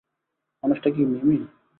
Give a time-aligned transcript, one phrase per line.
[0.63, 1.37] মানুষটা কি মিমি?